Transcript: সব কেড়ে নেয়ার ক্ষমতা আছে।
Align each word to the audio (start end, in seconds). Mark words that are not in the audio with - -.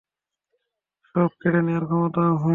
সব 1.15 1.29
কেড়ে 1.41 1.61
নেয়ার 1.61 1.83
ক্ষমতা 1.85 2.21
আছে। 2.25 2.49